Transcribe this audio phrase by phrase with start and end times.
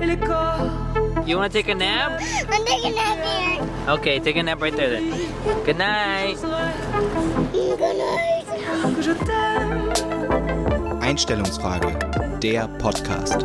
[0.00, 0.70] et les corps.
[1.26, 2.20] You wanna take a nap?
[2.50, 3.94] I'm taking a nap here.
[3.94, 5.10] Okay, take a nap right there then.
[5.64, 6.36] Good night.
[7.52, 8.44] Good night.
[11.00, 11.96] Einstellungsfrage,
[12.40, 13.44] der Podcast.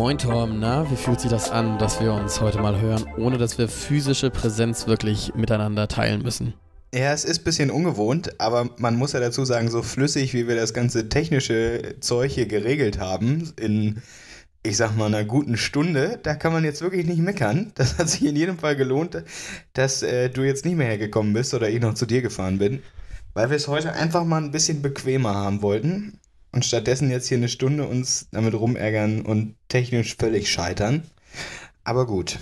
[0.00, 3.36] Moin Torm, na, wie fühlt sich das an, dass wir uns heute mal hören, ohne
[3.36, 6.54] dass wir physische Präsenz wirklich miteinander teilen müssen?
[6.94, 10.48] Ja, es ist ein bisschen ungewohnt, aber man muss ja dazu sagen, so flüssig, wie
[10.48, 14.00] wir das ganze technische Zeug hier geregelt haben, in,
[14.62, 17.72] ich sag mal, einer guten Stunde, da kann man jetzt wirklich nicht meckern.
[17.74, 19.22] Das hat sich in jedem Fall gelohnt,
[19.74, 22.82] dass äh, du jetzt nicht mehr hergekommen bist oder ich noch zu dir gefahren bin,
[23.34, 26.19] weil wir es heute einfach mal ein bisschen bequemer haben wollten
[26.52, 31.02] und stattdessen jetzt hier eine Stunde uns damit rumärgern und technisch völlig scheitern.
[31.84, 32.38] Aber gut.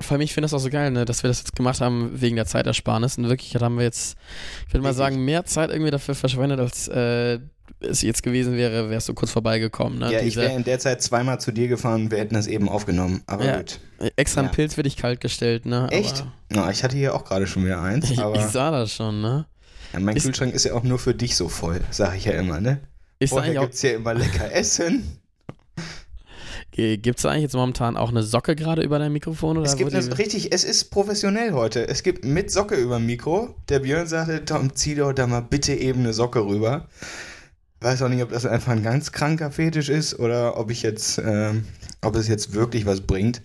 [0.00, 2.20] Vor allem, ich finde das auch so geil, ne, dass wir das jetzt gemacht haben
[2.20, 3.16] wegen der Zeitersparnis.
[3.16, 4.16] Und wirklich haben wir jetzt,
[4.66, 7.38] ich würde mal sagen, mehr Zeit irgendwie dafür verschwendet, als äh,
[7.80, 9.98] es jetzt gewesen wäre, wärst du kurz vorbeigekommen.
[10.00, 10.12] Ne?
[10.12, 12.68] Ja, ich Diese- wäre in der Zeit zweimal zu dir gefahren, wir hätten das eben
[12.68, 13.22] aufgenommen.
[13.26, 13.58] Aber Ja.
[13.58, 13.78] gut.
[14.16, 14.48] extra Ja.
[14.48, 15.88] Pilz für dich kalt gestellt, ne?
[15.90, 16.26] Echt?
[16.50, 19.22] Na, ich hatte hier auch gerade schon wieder eins, ich, aber ich sah das schon,
[19.22, 19.46] ne?
[19.92, 22.32] ja, mein Ist- Kühlschrank ist ja auch nur für dich so voll, sag ich ja
[22.32, 22.80] immer, ne?
[23.24, 25.18] Ist Vorher auch, gibt's ja immer lecker Essen.
[26.72, 29.56] gibt es da eigentlich jetzt momentan auch eine Socke gerade über dein Mikrofon?
[29.56, 31.88] Oder Es gibt das richtig, es ist professionell heute.
[31.88, 33.54] Es gibt mit Socke über dem Mikro.
[33.68, 36.88] Der Björn sagte, Tom, zieh doch da mal bitte eben eine Socke rüber.
[37.80, 41.18] Weiß auch nicht, ob das einfach ein ganz kranker Fetisch ist oder ob ich jetzt,
[41.18, 41.64] ähm,
[42.02, 43.40] ob es jetzt wirklich was bringt.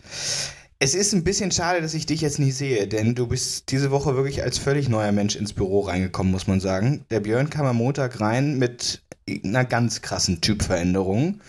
[0.82, 3.92] Es ist ein bisschen schade, dass ich dich jetzt nicht sehe, denn du bist diese
[3.92, 7.04] Woche wirklich als völlig neuer Mensch ins Büro reingekommen, muss man sagen.
[7.12, 9.02] Der Björn kam am Montag rein mit
[9.44, 11.42] einer ganz krassen Typveränderung.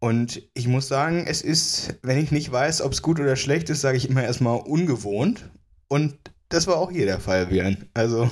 [0.00, 3.70] Und ich muss sagen, es ist, wenn ich nicht weiß, ob es gut oder schlecht
[3.70, 5.48] ist, sage ich immer erstmal ungewohnt.
[5.86, 6.16] Und
[6.48, 7.88] das war auch hier der Fall, Björn.
[7.94, 8.28] Also,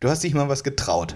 [0.00, 1.14] du hast dich mal was getraut.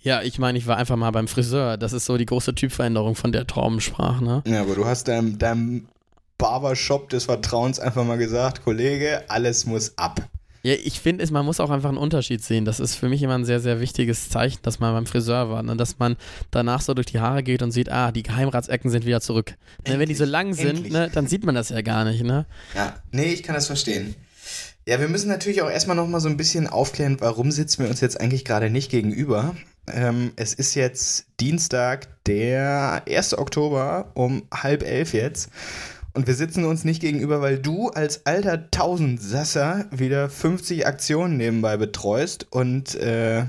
[0.00, 1.78] Ja, ich meine, ich war einfach mal beim Friseur.
[1.78, 4.42] Das ist so die große Typveränderung, von der Torben sprach, ne?
[4.46, 5.88] Ja, aber du hast deinem, deinem
[6.38, 10.20] Barbershop des Vertrauens einfach mal gesagt, Kollege, alles muss ab.
[10.62, 12.64] Ja, ich finde, es- man muss auch einfach einen Unterschied sehen.
[12.64, 15.62] Das ist für mich immer ein sehr, sehr wichtiges Zeichen, dass man beim Friseur war.
[15.62, 15.76] Ne?
[15.76, 16.16] Dass man
[16.50, 19.54] danach so durch die Haare geht und sieht, ah, die Geheimratsecken sind wieder zurück.
[19.86, 20.92] Ne, wenn die so Endlich, lang sind, endlich.
[20.92, 22.44] ne, dann sieht man das ja gar nicht, ne?
[22.74, 24.14] Ja, nee, ich kann das verstehen.
[24.86, 27.90] Ja, wir müssen natürlich auch erstmal noch mal so ein bisschen aufklären, warum sitzen wir
[27.90, 29.54] uns jetzt eigentlich gerade nicht gegenüber.
[29.86, 33.38] Ähm, es ist jetzt Dienstag, der 1.
[33.38, 35.50] Oktober um halb elf jetzt.
[36.14, 41.76] Und wir sitzen uns nicht gegenüber, weil du als alter Tausendsasser wieder 50 Aktionen nebenbei
[41.76, 43.44] betreust und äh,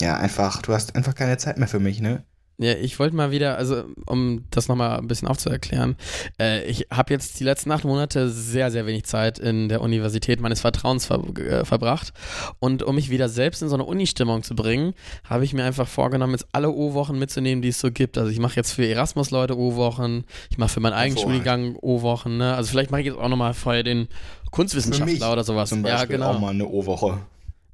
[0.00, 2.24] ja, einfach, du hast einfach keine Zeit mehr für mich, ne?
[2.58, 5.96] Ja, ich wollte mal wieder, also um das nochmal ein bisschen aufzuerklären,
[6.38, 10.40] äh, ich habe jetzt die letzten acht Monate sehr, sehr wenig Zeit in der Universität
[10.40, 12.12] meines Vertrauens ver äh, verbracht.
[12.60, 15.88] Und um mich wieder selbst in so eine Uni-Stimmung zu bringen, habe ich mir einfach
[15.88, 18.18] vorgenommen, jetzt alle O-Wochen mitzunehmen, die es so gibt.
[18.18, 21.44] Also ich mache jetzt für Erasmus-Leute O-Wochen, ich mache für meinen eigenen Hervorragend.
[21.44, 22.54] Studiengang O-Wochen, ne?
[22.54, 24.08] Also vielleicht mache ich jetzt auch nochmal vorher den
[24.50, 25.70] Kunstwissenschaftler oder sowas.
[25.70, 26.32] Zum ja, Beispiel genau.
[26.32, 27.18] auch mal eine O-Woche.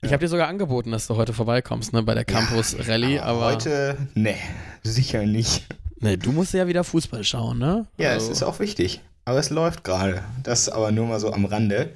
[0.03, 3.47] Ich habe dir sogar angeboten, dass du heute vorbeikommst, ne, bei der Campus Rallye, aber,
[3.47, 4.37] Heute, nee,
[4.85, 5.67] sicher nicht.
[6.01, 7.87] nee, du musst ja wieder Fußball schauen, ne?
[7.99, 9.01] Ja, Also- es ist auch wichtig.
[9.25, 10.23] Aber es läuft gerade.
[10.43, 11.91] Das aber nur mal so am Rande.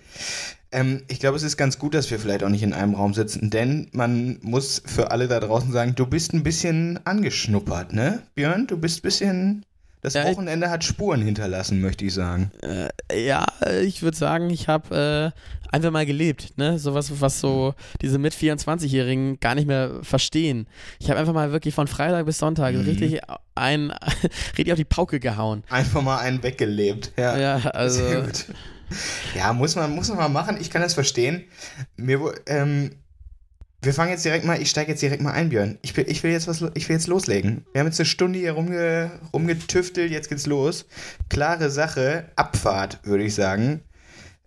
[0.71, 3.15] Ähm, ich glaube, es ist ganz gut, dass wir vielleicht auch nicht in einem Raum
[3.15, 8.21] sitzen, denn man muss für alle da draußen sagen, du bist ein bisschen angeschnuppert, ne?
[8.35, 9.65] Björn, du bist ein bisschen.
[10.03, 12.51] Das Ja, Wochenende hat Spuren hinterlassen, möchte ich sagen.
[13.15, 16.79] Ja, äh, ich würde sagen, ich habe äh, einfach mal gelebt, ne?
[16.79, 20.67] Sowas, was so diese mit 24-Jährigen gar nicht mehr verstehen.
[20.99, 22.81] Ich habe einfach mal wirklich von Freitag bis Sonntag Mhm.
[22.81, 23.21] richtig
[23.55, 23.93] ein,
[24.59, 25.63] richtig auf die Pauke gehauen.
[25.71, 27.13] Einfach mal einen weggelebt.
[27.17, 28.47] Ja, Ja, also Sehr gut.
[29.35, 30.59] Ja, muss man, muss man mal machen.
[30.61, 31.45] Ich kann das verstehen.
[31.97, 32.91] Mir, ähm,
[33.83, 35.77] wir fangen jetzt direkt mal, ich steige jetzt direkt mal ein, Björn.
[35.83, 37.67] Ich will, ich will jetzt was, ich will jetzt loslegen.
[37.73, 40.87] Wir haben jetzt eine Stunde hier rumge, rumgetüftelt, jetzt geht's los.
[41.29, 43.83] Klare Sache, Abfahrt, würde ich sagen.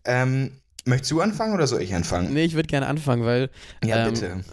[0.06, 0.52] Ähm,
[0.86, 2.34] möchtest du anfangen oder soll ich anfangen?
[2.34, 3.50] nee, ich würde gerne anfangen, weil
[3.84, 4.44] Ja, ähm, bitte.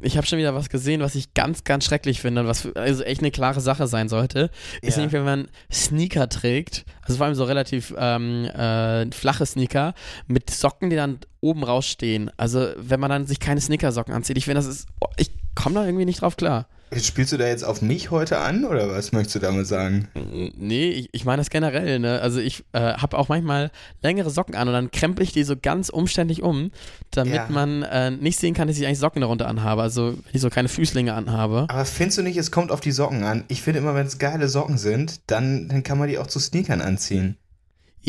[0.00, 2.76] ich habe schon wieder was gesehen, was ich ganz, ganz schrecklich finde und was für-
[2.76, 4.50] also echt eine klare Sache sein sollte.
[4.82, 5.00] Ist Ja.
[5.02, 9.94] nämlich, wenn man Sneaker trägt, also vor allem so relativ ähm, äh, flache Sneaker,
[10.26, 12.30] mit Socken, die dann oben rausstehen.
[12.36, 15.76] Also wenn man dann sich keine Sneakersocken anzieht, ich finde, das ist, oh, ich komme
[15.76, 16.68] da irgendwie nicht drauf klar.
[16.96, 20.08] Spielst du da jetzt auf mich heute an oder was möchtest du damit sagen?
[20.56, 22.20] Nee, ich, ich meine das generell, ne?
[22.20, 23.70] Also ich äh, habe auch manchmal
[24.02, 26.70] längere Socken an und dann krempel ich die so ganz umständlich um,
[27.10, 27.46] damit Ja.
[27.50, 29.82] man äh, nicht sehen kann, dass ich eigentlich Socken darunter anhabe.
[29.82, 31.66] Also wenn ich so keine Füßlinge anhabe.
[31.68, 33.44] Aber findest du nicht, es kommt auf die Socken an?
[33.48, 36.38] Ich finde immer, wenn es geile Socken sind, dann, dann kann man die auch zu
[36.40, 37.36] Sneakern anziehen.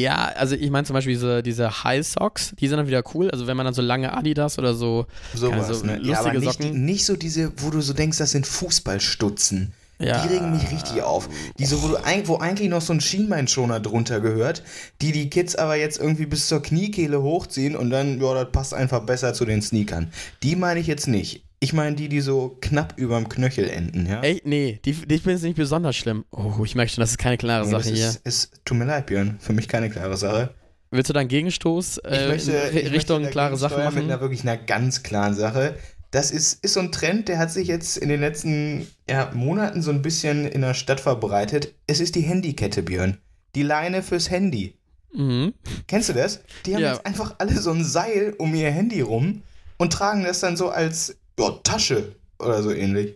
[0.01, 3.29] Ja, also ich meine zum Beispiel diese, diese High Socks, die sind dann wieder cool.
[3.31, 5.99] Also wenn man dann so lange Adidas oder so, Sowas, Also ne?
[6.03, 6.85] Ja, aber lustige nicht, Socken.
[6.85, 9.73] nicht so diese, wo du so denkst, das sind Fußballstutzen.
[9.99, 11.29] ja, Die regen mich richtig auf.
[11.57, 14.63] Die so, wo, du, wo eigentlich noch so ein Schienbeinschoner drunter gehört,
[15.01, 18.73] die die Kids aber jetzt irgendwie bis zur Kniekehle hochziehen und dann, ja, das passt
[18.73, 20.11] einfach besser zu den Sneakern.
[20.43, 21.43] Die meine ich jetzt nicht.
[21.61, 24.21] Ich meine die, die so knapp überm Knöchel enden, ja?
[24.21, 24.45] Echt?
[24.45, 26.23] Nee, die, die finde ich nicht besonders schlimm.
[26.31, 28.07] Oh, ich merke schon, das ist keine klare Nee, das Sache hier.
[28.07, 29.37] ist, ist, tut mir leid, Björn.
[29.41, 30.53] Für mich keine klare Sache.
[30.91, 33.95] Willst du da einen Gegenstoß äh, Ich möchte, in ich Richtung klare Sache machen?
[33.95, 35.75] Mit einer wirklich einer ganz klaren Sache.
[36.11, 39.81] Das ist, ist so ein Trend, der hat sich jetzt in den letzten ja, Monaten
[39.83, 41.73] so ein bisschen in der Stadt verbreitet.
[41.85, 43.17] Es ist die Handykette, Björn.
[43.53, 44.73] Die Leine fürs Handy.
[45.13, 45.53] Mhm.
[45.87, 46.39] Kennst du das?
[46.65, 46.93] Die haben Ja.
[46.93, 49.43] jetzt einfach alle so ein Seil um ihr Handy rum
[49.77, 53.15] und tragen das dann so als ja, Tasche oder so ähnlich.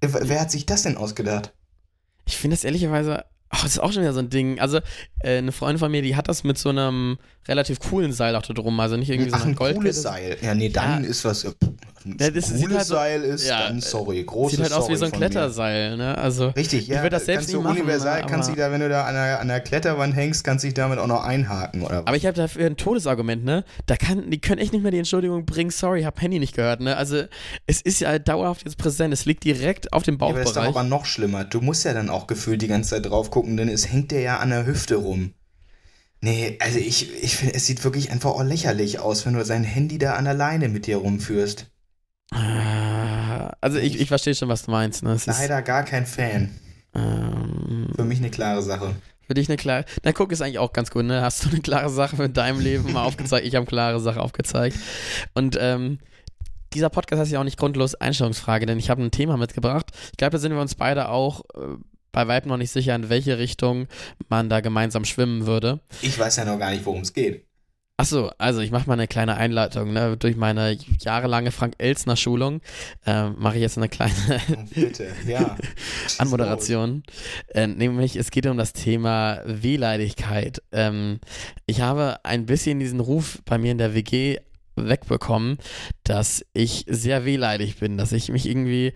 [0.00, 1.52] Äh, Wer hat sich das denn ausgedacht?
[2.26, 4.60] Ich finde das ehrlicherweise, ach, das ist auch schon wieder so ein Ding.
[4.60, 4.78] Also,
[5.20, 8.42] äh, eine Freundin von mir, die hat das mit so einem relativ coolen Seil auch
[8.42, 8.78] da drum.
[8.80, 9.80] Also nicht irgendwie Ach, so ein Goldkette.
[9.80, 10.36] cooles Seil.
[10.42, 11.10] Ja, nee, dann Ja.
[11.10, 11.44] ist was.
[11.44, 11.52] Äh,
[12.12, 14.24] Ein Ja, cooles halt Seil ist, ja, dann sorry.
[14.24, 15.12] Großes Sieht halt aus wie Sorry so ein.
[15.12, 16.16] Kletterseil, ne?
[16.18, 17.04] Also, Richtig, ja.
[17.04, 19.40] Ich das selbst kannst du machen, universal, kannst dich da, wenn du da an der,
[19.40, 22.06] an der Kletterwand hängst, kannst dich damit auch noch einhaken, oder was?
[22.06, 23.64] aber ich habe dafür ein Todesargument, ne?
[23.86, 26.80] Da kann, die können echt nicht mehr die Entschuldigung bringen, sorry, hab Handy nicht gehört,
[26.80, 26.96] ne?
[26.96, 27.24] Also,
[27.66, 30.56] es ist ja dauerhaft jetzt präsent, es liegt direkt auf dem Ja, aber das ist
[30.56, 30.76] doch Bauchbereich.
[30.80, 31.44] aber noch schlimmer.
[31.44, 34.20] Du musst ja dann auch gefühlt die ganze Zeit drauf gucken, denn es hängt dir
[34.20, 35.32] ja an der Hüfte rum.
[36.20, 39.62] Nee, also ich, ich finde, es sieht wirklich einfach auch lächerlich aus, wenn du dein
[39.62, 41.66] Handy da an der Leine mit dir rumführst.
[42.32, 45.12] Ah, Also, ich, ich verstehe schon, was du meinst, ne?
[45.12, 46.50] Es ist, Leider gar kein Fan.
[46.94, 48.94] ähm, Für mich eine klare Sache.
[49.26, 49.84] Für dich eine klare.
[50.04, 51.20] Na, guck, ist eigentlich auch ganz gut, ne?
[51.22, 53.46] Hast du eine klare Sache für deinem Leben mal aufgezeigt?
[53.46, 54.76] Ich habe eine klare Sache aufgezeigt.
[55.34, 55.98] Und ähm,
[56.72, 59.90] dieser Podcast heißt ja auch nicht grundlos Einstellungsfrage, denn ich habe ein Thema mitgebracht.
[60.12, 61.76] Ich glaube, da sind wir uns beide auch äh,
[62.12, 63.86] bei Weib noch nicht sicher, in welche Richtung
[64.28, 65.80] man da gemeinsam schwimmen würde.
[66.02, 67.44] Ich weiß ja noch gar nicht, worum es geht.
[68.00, 69.92] Achso, also ich mache mal eine kleine Einleitung.
[69.92, 70.16] Ne?
[70.16, 72.60] Durch meine jahrelange Frank-Elzner-Schulung
[73.04, 74.14] äh, mache ich jetzt eine kleine
[74.52, 75.56] Oh, bitte, ja.
[76.18, 77.02] Anmoderation.
[77.48, 80.62] Äh, nämlich, es geht um das Thema Wehleidigkeit.
[80.70, 81.18] Ähm,
[81.66, 84.38] ich habe ein bisschen diesen Ruf bei mir in der WG
[84.76, 85.58] wegbekommen,
[86.04, 88.92] dass ich sehr wehleidig bin, dass ich mich irgendwie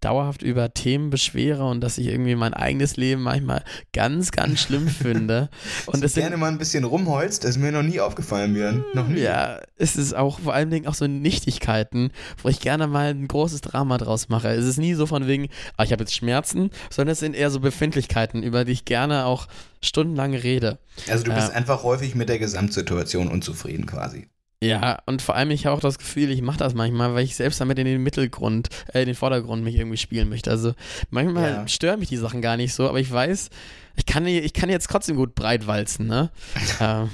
[0.00, 3.62] dauerhaft über Themen beschwere und dass ich irgendwie mein eigenes Leben manchmal
[3.92, 5.48] ganz, ganz schlimm finde.
[5.86, 8.84] Und es gerne mal ein bisschen rumholst, das ist mir noch nie aufgefallen, Björn.
[8.94, 9.20] Noch nie.
[9.20, 12.10] ja, es ist auch vor allen Dingen auch so Nichtigkeiten,
[12.42, 14.48] wo ich gerne mal ein großes Drama draus mache.
[14.48, 17.50] Es ist nie so von wegen, ah, ich habe jetzt Schmerzen, sondern es sind eher
[17.50, 19.48] so Befindlichkeiten, über die ich gerne auch
[19.82, 20.78] stundenlang rede.
[21.08, 21.54] Also du bist Ja.
[21.54, 24.28] einfach häufig mit der Gesamtsituation unzufrieden quasi.
[24.62, 27.34] Ja, und vor allem, ich habe auch das Gefühl, ich mache das manchmal, weil ich
[27.34, 30.50] selbst damit in den Mittelgrund, äh, in den Vordergrund mich irgendwie spielen möchte.
[30.50, 30.74] Also
[31.08, 31.68] manchmal Ja.
[31.68, 33.48] stören mich die Sachen gar nicht so, aber ich weiß,
[33.96, 36.30] ich kann, ich kann jetzt trotzdem gut breit walzen, ne?
[36.80, 37.08] ähm,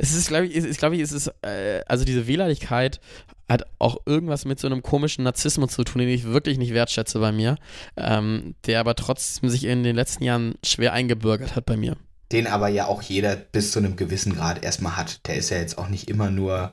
[0.00, 3.00] es ist, glaube ich, es ist, glaube ich, es ist, äh, also diese Wehleidigkeit
[3.48, 7.20] hat auch irgendwas mit so einem komischen Narzissmus zu tun, den ich wirklich nicht wertschätze
[7.20, 7.56] bei mir,
[7.96, 11.96] ähm, der aber trotzdem sich in den letzten Jahren schwer eingebürgert hat bei mir.
[12.32, 15.26] Den aber ja auch jeder bis zu einem gewissen Grad erstmal hat.
[15.28, 16.72] Der ist ja jetzt auch nicht immer nur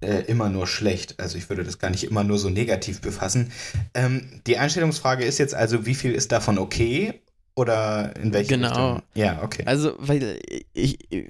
[0.00, 1.18] äh, immer nur schlecht.
[1.18, 3.52] Also ich würde das gar nicht immer nur so negativ befassen.
[3.94, 7.22] Ähm, die Einstellungsfrage ist jetzt also, wie viel ist davon okay?
[7.56, 8.68] Oder in welche Genau.
[8.68, 9.02] Richtung?
[9.14, 9.62] Ja, okay.
[9.64, 10.40] Also, weil
[10.72, 11.26] ich, ich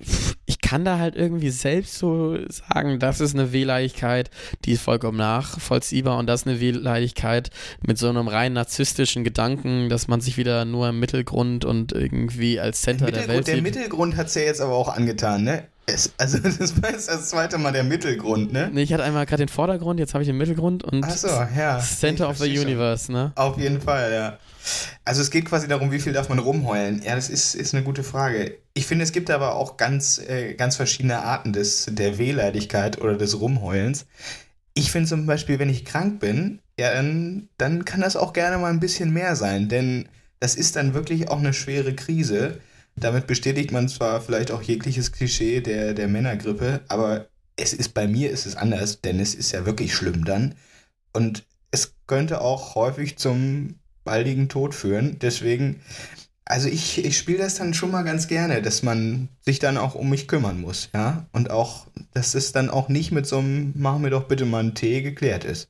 [0.75, 4.29] kann da halt irgendwie selbst so sagen, das ist eine Wehleidigkeit,
[4.65, 7.51] die ist vollkommen nachvollziehbar und das ist eine Wehleidigkeit
[7.87, 12.59] mit so einem rein narzisstischen Gedanken, dass man sich wieder nur im Mittelgrund und irgendwie
[12.59, 13.63] als Center der Mittelgrund, Welt der sieht.
[13.63, 15.63] Mittelgrund hat es ja jetzt aber auch angetan, ne?
[15.87, 18.69] Es, also das war jetzt das zweite Mal der Mittelgrund, ne?
[18.73, 21.79] Nee, ich hatte einmal gerade den Vordergrund, jetzt habe ich den Mittelgrund und so, ja.
[21.79, 22.67] Center of the versteh schon.
[22.67, 23.31] Universe, ne?
[23.37, 24.39] Auf jeden Fall, ja.
[25.05, 27.01] Also es geht quasi darum, wie viel darf man rumheulen.
[27.05, 28.57] Ja, das ist, ist eine gute Frage.
[28.75, 33.17] Ich finde, es gibt aber auch ganz, äh, ganz verschiedene Arten des, der Wehleidigkeit oder
[33.17, 34.07] des Rumheulens.
[34.75, 38.59] Ich finde zum Beispiel, wenn ich krank bin, ja, dann, dann kann das auch gerne
[38.59, 40.09] mal ein bisschen mehr sein, denn
[40.41, 42.61] das ist dann wirklich auch eine schwere Krise.
[42.97, 48.09] Damit bestätigt man zwar vielleicht auch jegliches Klischee der, der Männergrippe, aber es ist bei
[48.09, 50.57] mir ist es anders, denn es ist ja wirklich schlimm dann.
[51.13, 55.19] Und es könnte auch häufig zum baldigen Tod führen.
[55.21, 55.81] Deswegen,
[56.47, 59.95] also ich, ich spiele das dann schon mal ganz gerne, dass man sich dann auch
[59.95, 61.27] um mich kümmern muss, ja.
[61.33, 64.61] Und auch, dass es dann auch nicht mit so einem, mach mir doch bitte mal
[64.61, 65.69] einen Tee geklärt ist.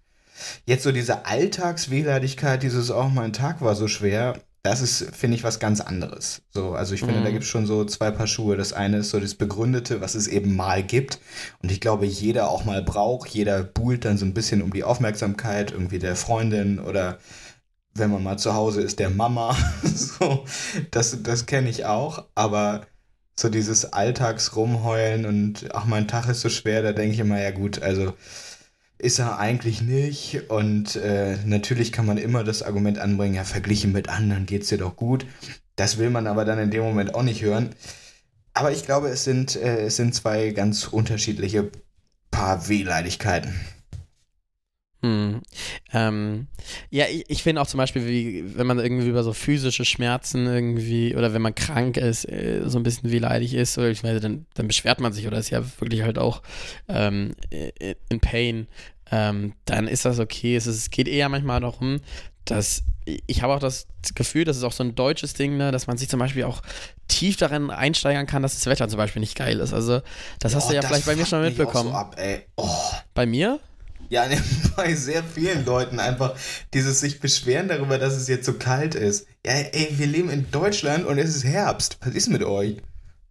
[0.67, 5.45] Jetzt so diese Alltagswehleidigkeit, dieses auch mein Tag war so schwer, das ist, finde ich,
[5.45, 6.41] was ganz anderes.
[6.51, 7.25] So, also ich finde, Mhm.
[7.25, 8.57] da gibt es schon so zwei Paar Schuhe.
[8.57, 11.19] Das eine ist so das Begründete, was es eben mal gibt.
[11.63, 13.29] Und ich glaube, jeder auch mal braucht.
[13.29, 17.19] Jeder buhlt dann so ein bisschen um die Aufmerksamkeit, irgendwie der Freundin oder
[17.95, 19.57] wenn man mal zu Hause ist, der Mama.
[19.83, 20.45] so,
[20.91, 22.25] das, das kenne ich auch.
[22.35, 22.87] Aber
[23.37, 27.51] So dieses Alltagsrumheulen und ach, mein Tag ist so schwer, da denke ich immer, ja
[27.51, 28.15] gut, also
[28.99, 30.51] ist er eigentlich nicht.
[30.51, 34.79] Und äh, natürlich kann man immer das Argument anbringen, ja, verglichen mit anderen geht's dir
[34.79, 35.27] doch gut.
[35.77, 37.71] Das will man aber dann in dem Moment auch nicht hören.
[38.55, 41.71] Aber ich glaube, es sind, äh, es sind zwei ganz unterschiedliche
[42.31, 43.53] Paar Wehleidigkeiten.
[45.05, 45.43] Hm.
[45.93, 46.47] Ähm,
[46.89, 50.47] ja, ich, ich finde auch zum Beispiel, wie, wenn man irgendwie über so physische Schmerzen
[50.47, 54.21] irgendwie oder wenn man krank ist, äh, so ein bisschen wehleidig ist, oder ich meine,
[54.21, 56.41] dann, dann beschwert man sich oder ist ja wirklich halt auch
[56.89, 57.35] ähm,
[58.09, 58.67] in Pain,
[59.11, 60.57] ähm, dann ist das okay.
[60.57, 62.01] Es, es geht eher manchmal darum,
[62.47, 65.87] dass ich habe auch das Gefühl, das ist auch so ein deutsches Ding, ne, dass
[65.87, 66.63] man sich zum Beispiel auch
[67.09, 69.75] tief darin einsteigern kann, dass das Wetter zum Beispiel nicht geil ist.
[69.75, 70.01] Also,
[70.39, 71.91] das hast Oh, du ja vielleicht bei mir schon mitbekommen.
[71.91, 72.17] So ab.
[72.57, 72.71] Oh.
[73.13, 73.61] Bei mir?
[74.15, 74.29] Ja,
[74.77, 76.37] bei sehr vielen Leuten einfach
[76.73, 79.27] dieses sich beschweren darüber, dass es jetzt so kalt ist.
[79.45, 81.99] Ja, ey, wir leben in Deutschland und es ist Herbst.
[82.01, 82.77] Was ist mit euch?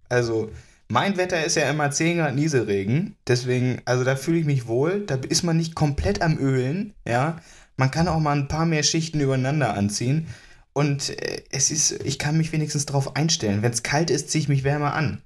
[0.10, 0.52] Also,
[0.90, 3.16] mein Wetter ist ja immer 10 Grad Nieselregen.
[3.26, 5.06] Deswegen, also da fühle ich mich wohl.
[5.06, 7.40] Da ist man nicht komplett am Ölen, ja.
[7.78, 10.28] Man kann auch mal ein paar mehr Schichten übereinander anziehen.
[10.74, 13.62] Und äh, es ist, ich kann mich wenigstens darauf einstellen.
[13.62, 15.22] Wenn es kalt ist, ziehe ich mich wärmer an.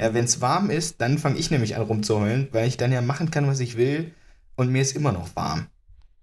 [0.00, 3.02] Ja, wenn es warm ist, dann fange ich nämlich an rumzuheulen, weil ich dann ja
[3.02, 4.12] machen kann, was ich will
[4.60, 5.68] und mir ist immer noch warm.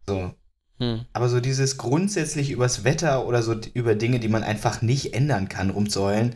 [0.06, 0.32] So.
[0.80, 1.06] Hm.
[1.12, 5.50] Aber so dieses grundsätzlich übers Wetter oder so über Dinge, die man einfach nicht ändern
[5.50, 6.36] kann, rumzuheulen,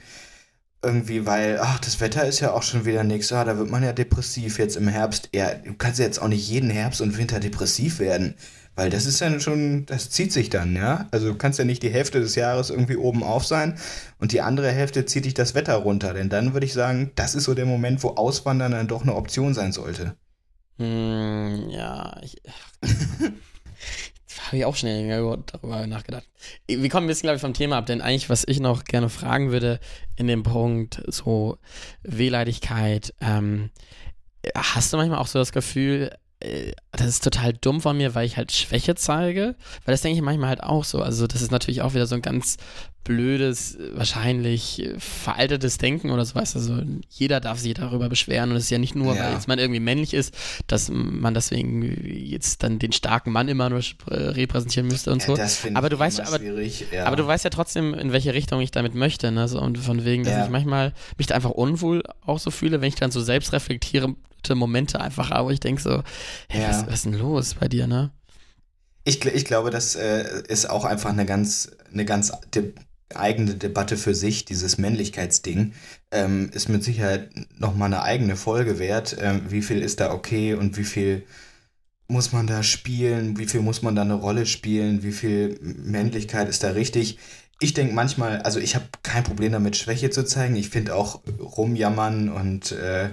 [0.84, 3.84] irgendwie, weil, ach, das Wetter ist ja auch schon wieder nichts, ah, da wird man
[3.84, 5.30] ja depressiv jetzt im Herbst.
[5.32, 8.34] Ja, du kannst ja jetzt auch nicht jeden Herbst und Winter depressiv werden,
[8.74, 11.08] weil das ist dann schon, das zieht sich dann, ja.
[11.12, 13.78] Also du kannst ja nicht die Hälfte des Jahres irgendwie oben auf sein
[14.18, 17.36] und die andere Hälfte zieht dich das Wetter runter, denn dann würde ich sagen, das
[17.36, 20.16] ist so der Moment, wo Auswandern dann doch eine Option sein sollte.
[20.82, 22.42] Hm, ja, ich.
[24.48, 25.08] Habe ich auch schnell
[25.46, 26.24] darüber nachgedacht.
[26.68, 29.10] Wir kommen ein bisschen, glaube ich, vom Thema ab, denn eigentlich, was ich noch gerne
[29.10, 29.80] fragen würde
[30.16, 31.60] in dem Punkt, so
[32.02, 33.70] Wehleidigkeit, ähm,
[34.56, 38.26] hast du manchmal auch so das Gefühl, äh, das ist total dumm von mir, weil
[38.26, 39.56] ich halt Schwäche zeige?
[39.86, 41.02] Weil das denke ich manchmal halt auch so.
[41.02, 42.58] Also, das ist natürlich auch wieder so ein ganz
[43.04, 48.52] blödes, wahrscheinlich äh, veraltetes Denken oder so, weißt du, also jeder darf sich darüber beschweren
[48.52, 49.26] und es ist ja nicht nur, Ja.
[49.26, 50.34] weil jetzt man irgendwie männlich ist,
[50.68, 53.80] dass man deswegen jetzt dann den starken Mann immer nur
[54.10, 55.36] äh, repräsentieren müsste und so.
[55.36, 56.40] das aber ich du weißt aber.
[56.42, 57.06] Ja.
[57.06, 59.48] aber du weißt ja trotzdem, in welche Richtung ich damit möchte, ne?
[59.48, 62.88] So, und von wegen, dass ich manchmal mich da einfach unwohl auch so fühle, wenn
[62.90, 64.16] ich dann so selbst reflektierende
[64.54, 66.04] Momente einfach habe, wo ich denke so,
[66.50, 68.12] hey, was, was ist denn los bei dir, ne?
[69.04, 72.32] Ich, ich glaube, das äh, ist auch einfach eine ganz, eine ganz
[73.16, 75.74] eigene Debatte für sich, dieses Männlichkeitsding.
[76.12, 79.18] Ähm, ist mit Sicherheit nochmal eine eigene Folge wert.
[79.20, 81.24] Ähm, wie viel ist da okay und wie viel
[82.08, 83.38] muss man da spielen?
[83.38, 85.04] Wie viel muss man da eine Rolle spielen?
[85.04, 87.18] Wie viel Männlichkeit ist da richtig?
[87.60, 90.56] Ich denke manchmal, also ich habe kein Problem damit, Schwäche zu zeigen.
[90.56, 93.12] Ich finde auch rumjammern und äh,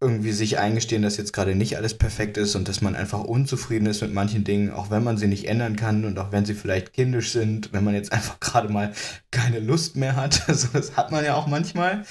[0.00, 3.86] irgendwie sich eingestehen, dass jetzt gerade nicht alles perfekt ist und dass man einfach unzufrieden
[3.86, 6.54] ist mit manchen Dingen, auch wenn man sie nicht ändern kann und auch wenn sie
[6.54, 8.92] vielleicht kindisch sind, wenn man jetzt einfach gerade mal
[9.30, 10.42] keine Lust mehr hat.
[10.48, 12.04] Also das hat man ja auch manchmal.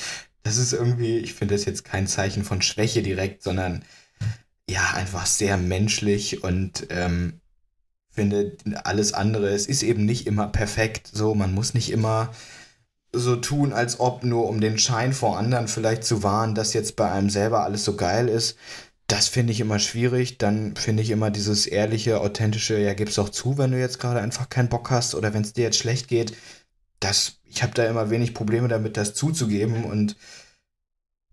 [0.44, 3.84] Das ist irgendwie, ich finde das jetzt kein Zeichen von Schwäche direkt, sondern
[4.70, 7.39] ja, einfach sehr menschlich und ähm,
[8.12, 12.34] finde alles andere, es ist eben nicht immer perfekt, so, man muss nicht immer
[13.19, 16.95] so tun, als ob nur um den Schein vor anderen vielleicht zu wahren, dass jetzt
[16.95, 18.57] bei einem selber alles so geil ist.
[19.07, 20.38] Das finde ich immer schwierig.
[20.38, 24.21] Dann finde ich immer dieses ehrliche, authentische, ja, gib's doch zu, wenn du jetzt gerade
[24.21, 26.36] einfach keinen Bock hast oder wenn es dir jetzt schlecht geht.
[27.00, 30.15] Das, ich habe da immer wenig Probleme damit, das zuzugeben und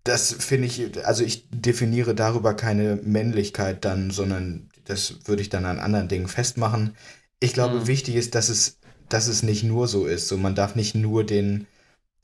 [0.03, 5.65] das finde ich, also ich definiere darüber keine Männlichkeit dann, sondern das würde ich dann
[5.65, 6.95] an anderen Dingen festmachen.
[7.39, 7.87] Ich glaube, Mhm.
[7.87, 8.77] wichtig ist, dass es,
[9.09, 10.27] dass es nicht nur so ist.
[10.27, 11.65] So, man darf nicht nur den,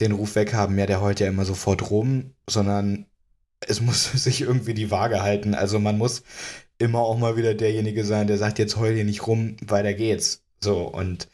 [0.02, 3.06] den Ruf weghaben, ja, der heult ja immer sofort rum, sondern
[3.62, 5.54] es muss sich irgendwie die Waage halten.
[5.54, 6.24] Also man muss
[6.78, 10.44] immer auch mal wieder derjenige sein, der sagt, jetzt heul hier nicht rum, weiter geht's.
[10.60, 11.28] So, und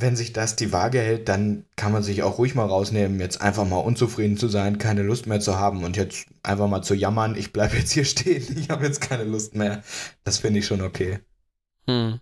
[0.00, 3.40] wenn sich das die Waage hält, dann kann man sich auch ruhig mal rausnehmen, jetzt
[3.40, 6.94] einfach mal unzufrieden zu sein, keine Lust mehr zu haben und jetzt einfach mal zu
[6.94, 9.82] jammern, ich bleibe jetzt hier stehen, ich habe jetzt keine Lust mehr.
[10.24, 11.20] Das finde ich schon okay.
[11.86, 12.20] Hm.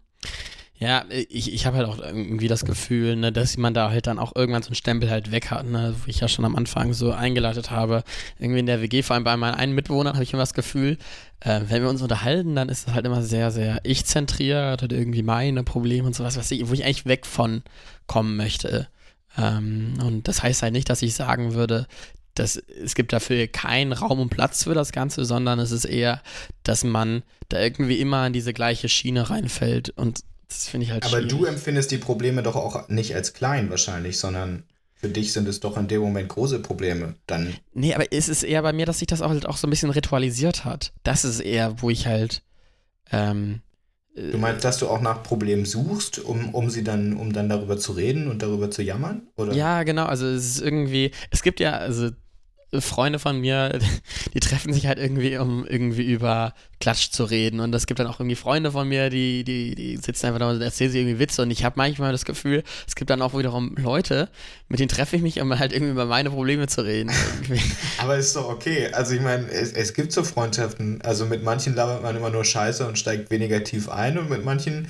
[0.80, 4.20] Ja, ich, ich habe halt auch irgendwie das Gefühl, ne, dass man da halt dann
[4.20, 6.92] auch irgendwann so einen Stempel halt weg hat, ne, wo ich ja schon am Anfang
[6.92, 8.04] so eingeleitet habe.
[8.38, 10.96] Irgendwie in der WG, vor allem bei meinen einen Mitbewohnern, habe ich immer das Gefühl,
[11.40, 15.24] äh, wenn wir uns unterhalten, dann ist es halt immer sehr, sehr ich-zentriert und irgendwie
[15.24, 17.62] meine Probleme und sowas, was ich, wo ich eigentlich weg von
[18.06, 18.86] kommen möchte.
[19.36, 21.88] Ähm, und das heißt halt nicht, dass ich sagen würde,
[22.34, 26.22] dass es gibt dafür keinen Raum und Platz für das Ganze, sondern es ist eher,
[26.62, 31.04] dass man da irgendwie immer in diese gleiche Schiene reinfällt und das finde ich halt
[31.04, 31.28] Aber schwierig.
[31.28, 34.64] du empfindest die Probleme doch auch nicht als klein wahrscheinlich, sondern
[34.94, 37.14] für dich sind es doch in dem Moment große Probleme.
[37.26, 39.66] Dann Nee, aber es ist eher bei mir, dass sich das auch halt auch so
[39.66, 40.92] ein bisschen ritualisiert hat.
[41.04, 42.42] Das ist eher, wo ich halt.
[43.12, 43.60] Ähm,
[44.16, 47.78] Du meinst, dass du auch nach Problemen suchst, um, um sie dann, um dann darüber
[47.78, 49.28] zu reden und darüber zu jammern?
[49.36, 49.52] Oder?
[49.52, 50.06] ja, genau.
[50.06, 51.12] Also es ist irgendwie.
[51.30, 52.10] Es gibt ja, also
[52.80, 53.78] Freunde von mir,
[54.34, 57.60] die treffen sich halt irgendwie, um irgendwie über Klatsch zu reden.
[57.60, 60.50] Und es gibt dann auch irgendwie Freunde von mir, die, die, die sitzen einfach da
[60.50, 61.42] und erzählen sich irgendwie Witze.
[61.42, 64.28] Und ich habe manchmal das Gefühl, es gibt dann auch wiederum Leute,
[64.68, 67.10] mit denen treffe ich mich, um halt irgendwie über meine Probleme zu reden.
[67.98, 68.88] Aber ist doch okay.
[68.92, 71.00] Also ich meine, es, es gibt so Freundschaften.
[71.02, 74.44] Also mit manchen labert man immer nur Scheiße und steigt weniger tief ein und mit
[74.44, 74.88] manchen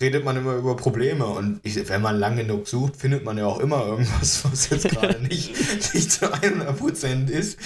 [0.00, 1.26] redet man immer über Probleme.
[1.26, 4.88] Und ich, wenn man lang genug sucht, findet man ja auch immer irgendwas, was jetzt
[4.88, 5.54] gerade nicht,
[5.94, 7.58] nicht zu 100% ist.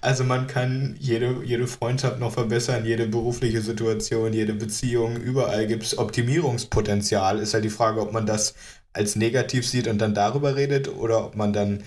[0.00, 5.84] Also man kann jede, jede Freundschaft noch verbessern, jede berufliche Situation, jede Beziehung, überall gibt
[5.84, 7.38] es Optimierungspotenzial.
[7.38, 8.54] Ist halt die Frage, ob man das
[8.92, 11.82] als negativ sieht und dann darüber redet oder ob man dann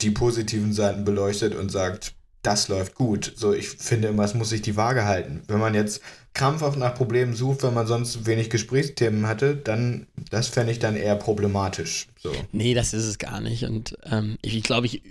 [0.00, 2.14] die positiven Seiten beleuchtet und sagt,
[2.48, 3.30] das läuft gut.
[3.36, 5.42] So, ich finde immer, es muss sich die Waage halten.
[5.48, 6.00] Wenn man jetzt
[6.32, 10.96] krampfhaft nach Problemen sucht, wenn man sonst wenig Gesprächsthemen hatte, dann, das fände ich dann
[10.96, 12.06] eher problematisch.
[12.18, 12.32] So.
[12.52, 13.64] Nee, das ist es gar nicht.
[13.64, 15.02] Und ähm, ich, glaube, ich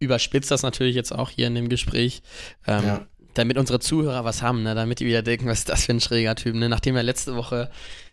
[0.00, 2.22] überspitze das natürlich jetzt auch hier in dem Gespräch.
[2.66, 3.06] Ähm, Ja.
[3.34, 4.74] Damit unsere Zuhörer was haben, ne?
[4.74, 6.56] damit die wieder denken, was ist das für ein schräger Typ.
[6.56, 6.68] Ne?
[6.68, 7.70] Nachdem er letzte Woche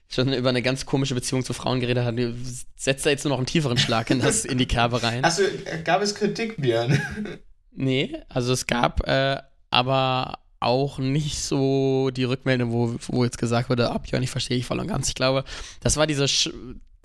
[0.08, 2.16] schon über eine ganz komische Beziehung zu Frauen geredet hat,
[2.76, 5.24] setzt er jetzt nur noch einen tieferen Schlag in, das, in die Kerbe rein.
[5.26, 5.42] Achso,
[5.84, 7.02] gab es Kritik, Björn?
[7.78, 9.38] Nee, also es gab äh,
[9.70, 14.66] aber auch nicht so die Rückmeldung, wo, wo jetzt gesagt wurde, ab ich verstehe ich
[14.66, 15.10] voll und ganz.
[15.10, 15.44] Ich glaube,
[15.82, 16.50] das war diese Sch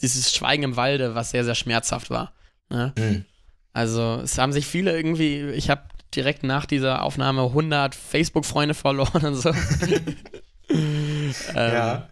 [0.00, 2.32] dieses Schweigen im Walde, was sehr, sehr schmerzhaft war.
[2.70, 2.92] Ne?
[2.98, 3.24] Hm.
[3.72, 5.82] Also es haben sich viele irgendwie, ich habe
[6.14, 9.50] direkt nach dieser Aufnahme 100 Facebook-Freunde verloren und so.
[10.70, 12.08] ähm, Ja.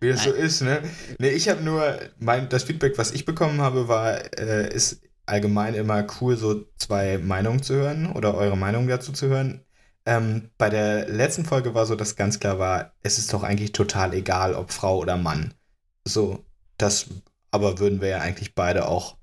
[0.00, 0.82] Wie es so ist, ne?
[1.18, 5.74] Ne, ich habe nur, mein, das Feedback, was ich bekommen habe, war, äh, ist allgemein
[5.74, 9.64] immer cool, so zwei Meinungen zu hören oder eure Meinung dazu zu hören.
[10.06, 13.72] Ähm, bei der letzten Folge war so, dass ganz klar war, es ist doch eigentlich
[13.72, 15.54] total egal, ob Frau oder Mann.
[16.04, 16.44] So,
[16.76, 17.06] das
[17.50, 19.16] aber würden wir ja eigentlich beide auch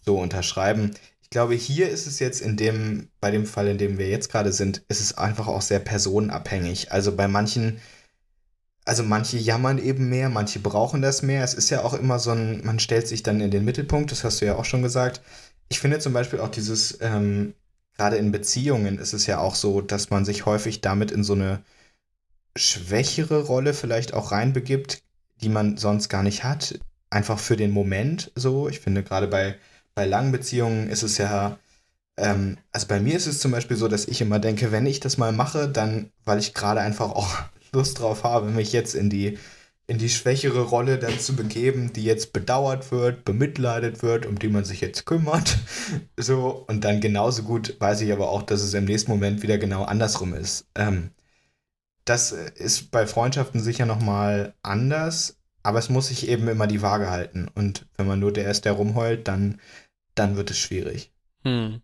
[0.00, 0.92] so unterschreiben.
[1.20, 4.30] Ich glaube, hier ist es jetzt in dem, bei dem Fall, in dem wir jetzt
[4.30, 6.92] gerade sind, ist es einfach auch sehr personenabhängig.
[6.92, 7.80] Also bei manchen,
[8.84, 11.44] also manche jammern eben mehr, manche brauchen das mehr.
[11.44, 14.24] Es ist ja auch immer so ein, man stellt sich dann in den Mittelpunkt, das
[14.24, 15.20] hast du ja auch schon gesagt.
[15.68, 17.54] Ich finde zum Beispiel auch dieses, ähm,
[17.96, 21.34] gerade in Beziehungen ist es ja auch so, dass man sich häufig damit in so
[21.34, 21.62] eine
[22.56, 25.02] schwächere Rolle vielleicht auch reinbegibt,
[25.42, 26.78] die man sonst gar nicht hat.
[27.10, 28.68] Einfach für den Moment so.
[28.68, 29.56] Ich finde gerade bei,
[29.94, 31.58] bei langen Beziehungen ist es ja,
[32.16, 35.00] ähm, also bei mir ist es zum Beispiel so, dass ich immer denke, wenn ich
[35.00, 37.28] das mal mache, dann, weil ich gerade einfach auch
[37.72, 39.38] Lust drauf habe, mich jetzt in die,
[39.86, 44.48] in die schwächere Rolle dann zu begeben, die jetzt bedauert wird, bemitleidet wird, um die
[44.48, 45.58] man sich jetzt kümmert.
[46.16, 49.58] So, und dann genauso gut weiß ich aber auch, dass es im nächsten Moment wieder
[49.58, 50.66] genau andersrum ist.
[50.74, 51.10] Ähm,
[52.04, 57.10] das ist bei Freundschaften sicher nochmal anders, aber es muss sich eben immer die Waage
[57.10, 57.48] halten.
[57.54, 59.60] Und wenn man nur der ist, der rumheult, dann,
[60.14, 61.12] dann wird es schwierig.
[61.44, 61.80] Hm.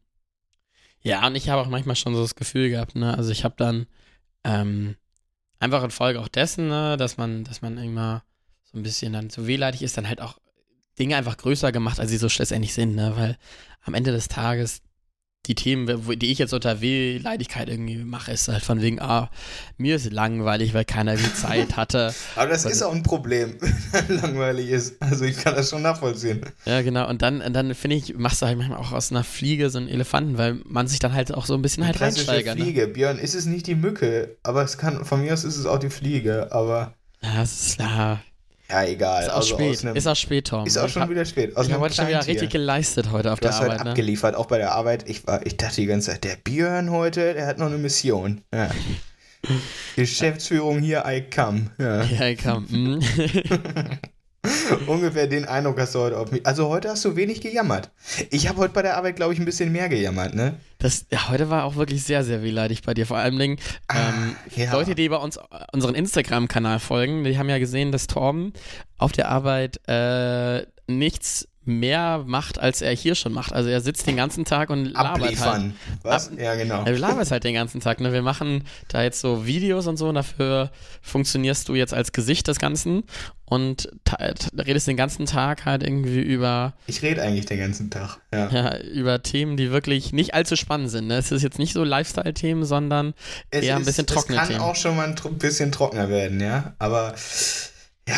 [1.01, 3.17] Ja, und ich habe auch manchmal schon so das Gefühl gehabt, ne?
[3.17, 3.87] Also ich habe dann
[4.45, 4.97] ähm,
[5.59, 8.23] einfach in Folge auch dessen, ne, dass man, dass man immer
[8.65, 10.39] so ein bisschen dann so wehleidig ist, dann halt auch
[10.99, 13.13] Dinge einfach größer gemacht, als sie so schlussendlich sind, ne?
[13.17, 13.37] Weil
[13.83, 14.81] am Ende des Tages
[15.47, 15.87] die Themen,
[16.19, 19.31] die ich jetzt unter Wehleidigkeit irgendwie mache, ist halt von wegen, ah,
[19.79, 22.13] mir ist langweilig, weil keiner die Zeit hatte.
[22.37, 23.55] Aber das Was- ist auch ein Problem,
[23.93, 25.01] wenn langweilig ist.
[25.01, 26.41] Also ich kann das schon nachvollziehen.
[26.65, 27.09] Ja, genau.
[27.09, 29.79] Und dann, und dann finde ich, machst du halt manchmal auch aus einer Fliege so
[29.79, 32.57] einen Elefanten, weil man sich dann halt auch so ein bisschen halt reinsteigert.
[32.59, 32.65] Ne?
[32.65, 32.89] Fliege.
[32.89, 35.79] Björn, ist es nicht die Mücke, aber es kann, von mir aus ist es auch
[35.79, 38.21] die Fliege, aber Ja, es ist, ja,
[38.71, 39.23] ja, egal.
[39.23, 39.85] ist auch Also spät.
[39.85, 40.67] einem- ist auch spät, Tom.
[40.67, 41.57] ist auch schon hab- wieder spät.
[41.57, 43.85] Aus Ich habe heute schon wieder richtig geleistet heute auf Du der hast Arbeit.
[43.85, 43.91] Ne?
[43.91, 45.09] abgeliefert, auch bei der Arbeit.
[45.09, 48.41] Ich, war, ich dachte die ganze Zeit, der Björn heute, der hat noch eine Mission.
[48.55, 48.71] Ja.
[49.97, 51.71] Geschäftsführung hier, I come.
[51.79, 52.03] Ja.
[52.05, 52.69] Ja, komm.
[52.69, 53.01] hm.
[54.87, 56.47] Ungefähr den Eindruck hast du heute auf mich.
[56.47, 57.91] Also heute hast du wenig gejammert.
[58.31, 60.55] Ich habe heute bei der Arbeit, glaube ich, ein bisschen mehr gejammert, ne?
[60.79, 63.07] Das, ja, heute war auch wirklich sehr, sehr wehleidig bei dir.
[63.07, 63.59] Vor allem Dingen,
[63.93, 64.73] ähm, Ah, ja.
[64.73, 65.39] Leute, die bei uns
[65.73, 68.53] unseren Instagram-Kanal folgen, die haben ja gesehen, dass Torben
[68.99, 73.53] auf der Arbeit äh, nichts mehr macht, als er hier schon macht.
[73.53, 75.23] Also er sitzt den ganzen Tag und labert halt.
[75.25, 75.75] Abliefern.
[76.03, 76.29] Was?
[76.33, 76.79] Ab- ja, genau.
[76.79, 78.01] Ja, du laberst halt den ganzen Tag.
[78.01, 78.13] Ne?
[78.13, 80.71] Wir machen da jetzt so Videos und so und dafür
[81.03, 83.03] funktionierst du jetzt als Gesicht des Ganzen
[83.45, 83.89] und
[84.57, 88.19] redest den ganzen Tag halt irgendwie über, Ich rede eigentlich den ganzen Tag.
[88.33, 88.49] Ja.
[88.51, 91.07] ja, über Themen, die wirklich nicht allzu spannend sind.
[91.09, 91.17] Ne?
[91.19, 93.15] Es ist jetzt nicht so Lifestyle-Themen, sondern
[93.51, 94.61] Es eher ein ist- bisschen trockene Es kann Themen.
[94.63, 96.75] auch schon mal ein bisschen trockener werden, ja.
[96.79, 97.15] Aber
[98.09, 98.15] ja,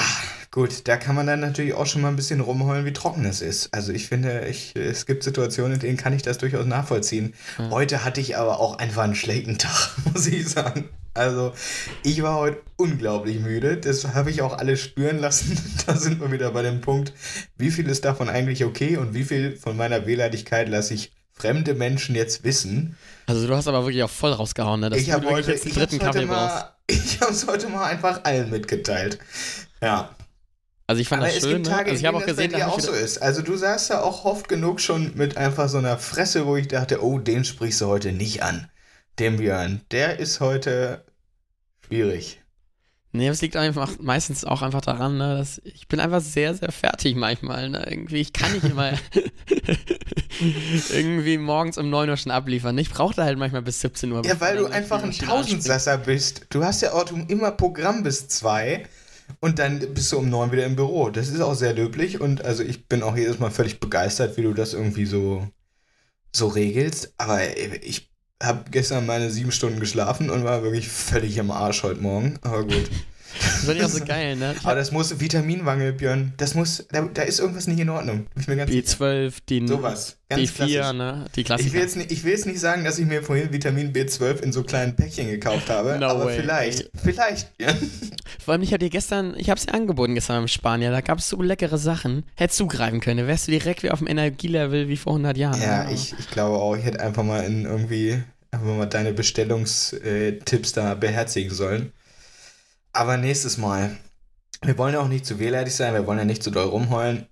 [0.51, 3.43] Gut, da kann man dann natürlich auch schon mal ein bisschen rumheulen, wie trocken es
[3.43, 3.73] ist.
[3.75, 7.35] Also ich finde, ich, es gibt Situationen, in denen kann ich das durchaus nachvollziehen.
[7.59, 7.71] Ja.
[7.71, 10.89] Heute hatte ich aber auch einfach einen schlechten Tag, muss ich sagen.
[11.13, 11.53] Also
[12.03, 13.77] ich war heute unglaublich müde.
[13.77, 15.59] Das habe ich auch alles spüren lassen.
[15.87, 17.15] Da sind wir wieder bei dem Punkt,
[17.57, 21.75] wie viel ist davon eigentlich okay und wie viel von meiner Wehleidigkeit lasse ich fremde
[21.75, 22.97] Menschen jetzt wissen.
[23.27, 24.91] Also du hast aber wirklich auch voll rausgehauen, ne?
[24.91, 26.29] Dass ich habe heute, jetzt ich dritten Kaffee brauchst.
[26.29, 29.19] mal, ich habe es heute mal einfach allen mitgeteilt.
[29.81, 30.11] Ja.
[30.89, 31.69] Also ich fand Aber das es schön, ne?
[31.69, 33.19] Tage, Also ich habe auch gesehen, dir da auch so ist.
[33.19, 36.67] Also du saßt ja auch oft genug schon mit einfach so einer Fresse, wo ich
[36.67, 38.71] dachte, oh, den sprichst du heute nicht an.
[39.19, 41.05] Den Björn, der ist heute
[41.87, 42.41] schwierig.
[43.13, 46.55] Nee, aber es liegt einfach meistens auch einfach daran, ne, dass ich bin einfach sehr,
[46.55, 47.87] sehr fertig manchmal, ne?
[47.91, 48.93] Irgendwie, ich kann nicht immer
[50.91, 52.79] irgendwie morgens um 9 Uhr schon abliefern.
[52.79, 54.25] Ich brauche da halt manchmal bis 17 Uhr.
[54.25, 55.13] Ja, weil du einfach ein.
[55.13, 56.47] Tausendsasser bist.
[56.49, 58.85] Du hast ja auch immer Programm bis zwei
[59.41, 61.11] und dann bist du um neun wieder im Büro.
[61.11, 64.43] Das ist auch sehr löblich und also ich bin auch jedes Mal völlig begeistert, wie
[64.43, 65.49] du das irgendwie so,
[66.35, 67.15] so regelst.
[67.19, 67.41] Aber
[67.83, 68.11] ich
[68.43, 72.39] habe gestern meine sieben Stunden geschlafen und war wirklich völlig im Arsch heute Morgen.
[72.43, 72.91] Aber gut.
[73.67, 74.55] Das ich auch so geil, ne?
[74.59, 76.33] Ich Aber das muss Vitaminmangel, Björn.
[76.39, 78.27] Das muss, da, da ist irgendwas nicht in Ordnung.
[78.35, 79.05] Bin ich mir ganz sicher.
[79.05, 80.17] B12, die, Sowas.
[80.31, 80.97] die Ganz 4, klassisch.
[80.97, 81.25] ne?
[81.35, 81.73] Die Ich Klassiker.
[81.75, 84.53] will, jetzt nicht, ich will jetzt nicht sagen, dass ich mir vorhin Vitamin B12 in
[84.53, 86.41] so kleinen Päckchen gekauft habe, No aber way.
[86.41, 87.51] vielleicht, vielleicht.
[87.61, 87.69] Ja.
[88.45, 91.01] Vor allem, ich habe dir gestern, ich habe es dir angeboten gestern im Spanier, da
[91.01, 92.25] gab es so leckere Sachen.
[92.35, 95.61] Hättest zugreifen können, da wärst du direkt wie auf dem Energielevel wie vor 100 Jahren.
[95.61, 95.93] Ja, ne?
[95.93, 100.95] ich, ich glaube auch, ich hätte einfach mal in irgendwie einfach mal deine Bestellungstipps da
[100.95, 101.93] beherzigen sollen.
[102.93, 103.97] Aber nächstes Mal.
[104.63, 107.27] Wir wollen ja auch nicht zu wehleidig sein, wir wollen ja nicht zu doll rumheulen.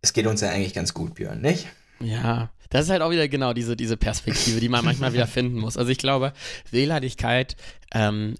[0.00, 1.68] Es geht uns ja eigentlich ganz gut, Björn, nicht?
[2.00, 5.58] Ja, das ist halt auch wieder genau diese, diese Perspektive, die man manchmal wieder finden
[5.58, 5.76] muss.
[5.76, 6.32] Also ich glaube,
[6.70, 7.56] Wehleidigkeit
[7.92, 8.34] ähm,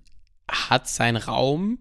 [0.51, 1.79] hat seinen Raum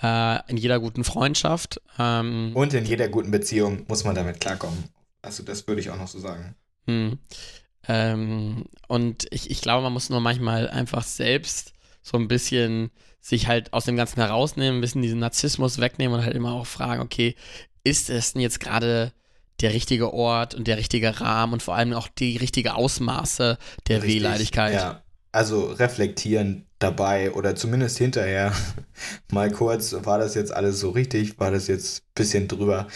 [0.00, 1.80] äh, in jeder guten Freundschaft.
[1.98, 4.84] Ähm, Und in jeder guten Beziehung muss man damit klarkommen.
[5.22, 6.54] Also das würde ich auch noch so sagen.
[6.86, 7.18] Hm.
[7.88, 12.90] Ähm, und ich, ich glaube, man muss nur manchmal einfach selbst so ein bisschen
[13.24, 16.66] sich halt aus dem Ganzen herausnehmen, ein bisschen diesen Narzissmus wegnehmen und halt immer auch
[16.66, 17.36] fragen, okay,
[17.82, 19.12] ist es denn jetzt gerade
[19.62, 23.56] der richtige Ort und der richtige Rahmen und vor allem auch die richtige Ausmaße
[23.88, 24.74] der Richtig, Wehleidigkeit?
[24.74, 25.02] Ja.
[25.32, 28.52] Also reflektieren dabei oder zumindest hinterher
[29.32, 31.40] mal kurz, war das jetzt alles so richtig?
[31.40, 32.88] War das jetzt ein bisschen drüber?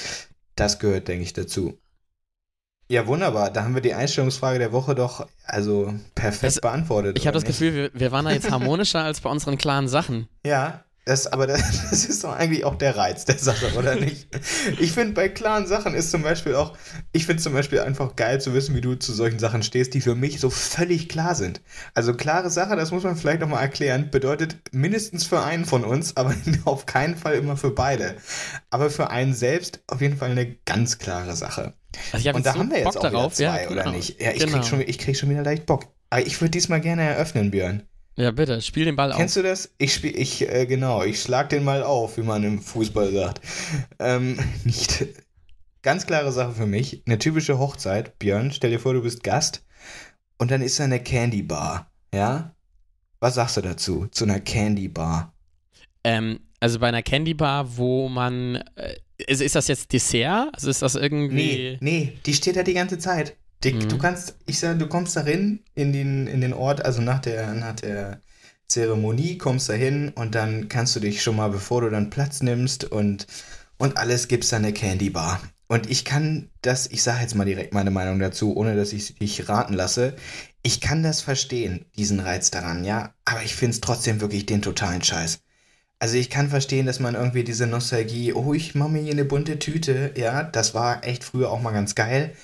[0.57, 1.79] Das gehört, denke ich, dazu.
[2.91, 3.51] Ja, wunderbar.
[3.51, 7.19] Da haben wir die Einstellungsfrage der Woche doch also perfekt Das- beantwortet.
[7.19, 10.27] Ich habe das Gefühl, wir, wir waren da jetzt harmonischer als bei unseren klaren Sachen.
[10.45, 14.29] Ja, das, aber das, das ist doch eigentlich auch der Reiz der Sache, oder nicht?
[14.79, 16.77] Ich finde, bei klaren Sachen ist zum Beispiel auch,
[17.13, 20.03] ich finde zum Beispiel einfach geil zu wissen, wie du zu solchen Sachen stehst, die
[20.03, 21.63] für mich so völlig klar sind.
[21.95, 26.17] Also klare Sache, das muss man vielleicht nochmal erklären, bedeutet mindestens für einen von uns,
[26.17, 28.17] aber auf keinen Fall immer für beide.
[28.69, 31.73] Aber für einen selbst auf jeden Fall eine ganz klare Sache.
[32.13, 33.97] Also Und da so haben wir jetzt Bock auch darauf, zwei, ja, oder genau.
[33.97, 34.21] nicht?
[34.21, 34.59] Ja, ich, genau.
[34.59, 35.87] krieg schon, ich krieg schon wieder leicht Bock.
[36.11, 37.88] Aber ich würde diesmal gerne eröffnen, Björn.
[38.19, 39.71] Ja, bitte, spiel den Ball Kennst du das?
[39.79, 43.41] Ich spiel, ich, äh, genau, ich schlag den mal auf, wie man im Fußball sagt.
[44.01, 45.07] Ähm, nicht.
[45.83, 47.01] Ganz klare Sache für mich.
[47.07, 48.19] Eine typische Hochzeit.
[48.19, 49.65] Björn, stell dir vor, du bist Gast
[50.37, 51.93] und dann ist da eine Candy Bar.
[52.13, 52.57] Ja?
[53.21, 54.09] Was sagst du dazu?
[54.11, 55.33] Zu einer Candy Bar?
[56.03, 58.57] Ähm, also bei einer Candy Bar, wo man.
[58.75, 58.97] Äh,
[59.29, 60.49] ist, ist das jetzt Dessert?
[60.55, 61.37] Also ist das irgendwie.
[61.37, 63.37] Nee, nee, die steht da die ganze Zeit.
[63.65, 63.89] Die, Mhm.
[63.89, 67.21] Du kannst, ich sag, du kommst da rein in den, in den Ort, also nach
[67.21, 68.21] der, nach der
[68.69, 72.43] Zeremonie, kommst da hin und dann kannst du dich schon mal, bevor du dann Platz
[72.43, 73.27] nimmst und,
[73.79, 75.41] und alles, gibt's da eine Candy Bar.
[75.69, 79.17] Und ich kann das, ich sage jetzt mal direkt meine Meinung dazu, ohne dass ich
[79.17, 80.17] dich raten lasse.
[80.63, 85.03] Ich kann das verstehen, diesen Reiz daran, ja, aber ich find's trotzdem wirklich den totalen
[85.03, 85.41] Scheiß.
[86.01, 89.25] Also ich kann verstehen, dass man irgendwie diese Nostalgie, oh, ich mache mir hier eine
[89.25, 92.35] bunte Tüte, ja, das war echt früher auch mal ganz geil.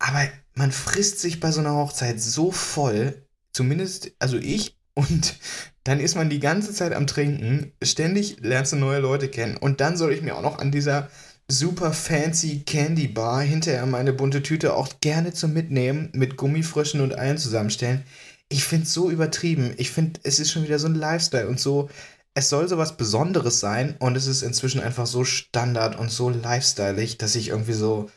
[0.00, 5.36] Aber man frisst sich bei so einer Hochzeit so voll, zumindest, also ich, und
[5.84, 9.80] dann ist man die ganze Zeit am Trinken, ständig lernst du neue Leute kennen und
[9.80, 11.08] dann soll ich mir auch noch an dieser
[11.48, 17.14] super fancy Candy Bar hinterher meine bunte Tüte auch gerne zum Mitnehmen mit Gummifröschen und
[17.14, 18.04] allen zusammenstellen.
[18.48, 19.74] Ich finde es so übertrieben.
[19.76, 21.88] Ich finde, es ist schon wieder so ein Lifestyle und so,
[22.34, 26.30] es soll so was Besonderes sein und es ist inzwischen einfach so Standard und so
[26.30, 28.10] lifestyleig, dass ich irgendwie so,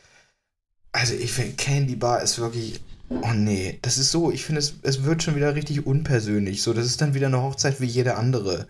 [0.94, 2.80] also ich finde, Candy Bar ist wirklich.
[3.22, 6.62] Oh nee, das ist so, ich finde, es, es wird schon wieder richtig unpersönlich.
[6.62, 8.68] So, das ist dann wieder eine Hochzeit wie jede andere.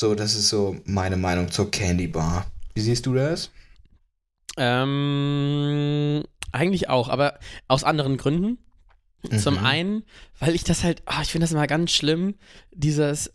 [0.00, 2.46] So, das ist so meine Meinung zur Candy Bar.
[2.74, 3.50] Wie siehst du das?
[4.56, 8.58] Ähm, eigentlich auch, aber aus anderen Gründen.
[9.34, 9.64] Zum Mhm.
[9.64, 10.04] einen,
[10.40, 12.36] weil ich das halt, ah, ich finde das immer ganz schlimm,
[12.72, 13.34] dieses,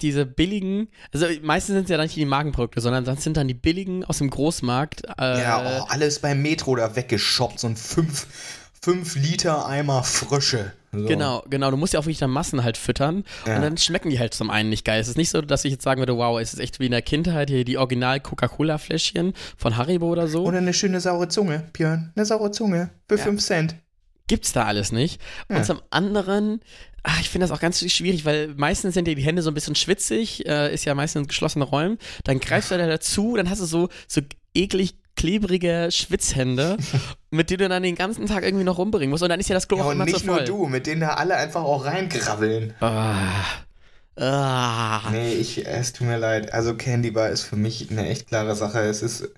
[0.00, 3.48] diese billigen, also meistens sind es ja dann nicht die Magenprodukte, sondern das sind dann
[3.48, 5.02] die billigen aus dem Großmarkt.
[5.18, 10.72] Äh, Ja, oh, alles beim Metro da weggeschoppt, so ein 5 Liter Eimer Frösche.
[10.92, 11.04] So.
[11.04, 11.70] Genau, genau.
[11.70, 13.56] Du musst ja auch wirklich dann Massen halt füttern Ja.
[13.56, 15.00] und dann schmecken die halt zum einen nicht geil.
[15.00, 16.92] Es ist nicht so, dass ich jetzt sagen würde, wow, es ist echt wie in
[16.92, 20.44] der Kindheit hier die Original Coca-Cola-Fläschchen von Haribo oder so.
[20.46, 22.12] Oder eine schöne saure Zunge, Björn.
[22.16, 23.74] Eine saure Zunge für 5 Cent.
[24.28, 25.20] Gibt's da alles nicht.
[25.50, 25.56] Ja.
[25.56, 26.60] Und zum anderen,
[27.02, 29.54] ach, ich finde das auch ganz schwierig, weil meistens sind ja die Hände so ein
[29.54, 31.98] bisschen schwitzig, äh, ist ja meistens in geschlossenen Räumen.
[32.24, 34.20] Dann greifst du da dazu, dann hast du so, so
[34.54, 36.76] eklig klebrige Schwitzhände,
[37.30, 39.24] mit denen du dann den ganzen Tag irgendwie noch rumbringen musst.
[39.24, 40.44] Und dann ist ja das Klo Ja, auch und immer nicht nur voll.
[40.44, 42.74] du, mit denen da alle einfach auch reingrabbeln.
[42.80, 43.42] Ah.
[44.16, 45.00] Ah.
[45.12, 46.52] Nee, ich, es tut mir leid.
[46.52, 48.80] Also Candy Bar ist für mich eine echt klare Sache.
[48.80, 49.28] Es ist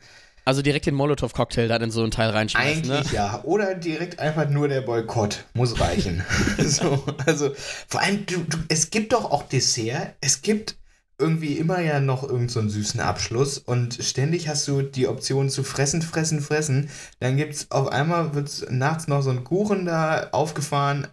[0.45, 2.97] Also direkt den Molotow-Cocktail dann in so ein Teil reinschmeißen, ne?
[2.99, 3.43] eigentlich ja.
[3.45, 5.45] Oder direkt einfach nur der Boykott.
[5.55, 6.25] Muss reichen.
[6.59, 7.51] so, also
[7.89, 10.15] vor allem, du, du, es gibt doch auch Dessert.
[10.21, 10.77] Es gibt
[11.19, 15.51] irgendwie immer ja noch irgendeinen so einen süßen Abschluss und ständig hast du die Option
[15.51, 16.89] zu fressen, fressen, fressen.
[17.21, 21.07] Dann gibt's auf einmal wird's nachts noch so ein Kuchen da aufgefahren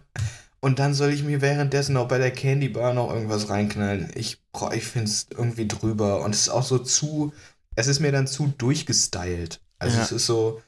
[0.60, 4.10] und dann soll ich mir währenddessen noch bei der Candy Bar noch irgendwas reinknallen.
[4.14, 4.38] Ich,
[4.72, 7.32] ich finde es irgendwie drüber und es ist auch so zu,
[7.78, 9.60] es ist mir dann zu durchgestylt.
[9.78, 10.02] Also Ja.
[10.02, 10.60] es ist so,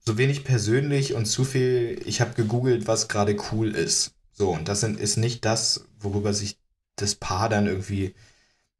[0.00, 4.14] so wenig persönlich und zu viel, ich habe gegoogelt, was gerade cool ist.
[4.32, 6.58] So, und das sind, ist nicht das, worüber sich
[6.96, 8.14] das Paar dann irgendwie,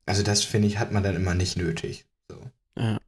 [0.07, 2.07] also das finde ich, hat man dann immer nicht nötig.
[2.27, 2.39] So.
[2.79, 2.99] Ja.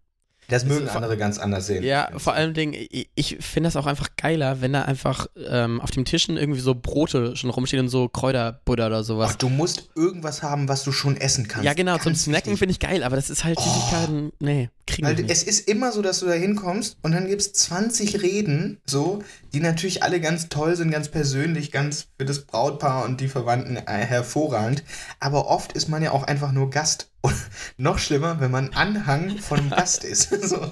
[0.49, 1.83] Das mögen andere ganz anders sehen.
[1.83, 5.81] Ja, vor allem Ding, ich, ich finde das auch einfach geiler, wenn da einfach ähm,
[5.81, 9.31] auf den Tischen irgendwie so Brote schon rumstehen und so Kräuterbutter oder sowas.
[9.33, 11.65] Ach, du musst irgendwas haben, was du schon essen kannst.
[11.65, 12.59] ja, genau, zum Ganz Snacken wichtig.
[12.59, 16.03] finde ich geil, aber das ist halt Süßigkeiten, nee, kriegen Weil es ist immer so,
[16.03, 19.22] dass du da hinkommst und dann gibt es 20 Reden, so,
[19.53, 23.77] die natürlich alle ganz toll sind, ganz persönlich, ganz für das Brautpaar und die Verwandten
[23.77, 24.85] äh, hervorragend.
[25.18, 27.11] Aber oft ist man ja auch einfach nur Gast.
[27.22, 27.35] Und
[27.77, 30.31] noch schlimmer, wenn man Anhang von Gast ist.
[30.46, 30.70] So.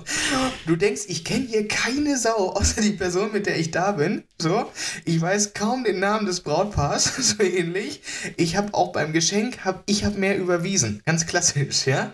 [0.66, 4.22] Du denkst, ich kenne hier keine Sau, außer die Person, mit der ich da bin.
[4.40, 4.70] So.
[5.04, 8.02] Ich weiß kaum den Namen des Brautpaars, so ähnlich.
[8.36, 11.02] Ich habe auch beim Geschenk, hab, ich habe mehr überwiesen.
[11.04, 12.12] Ganz klassisch, ja.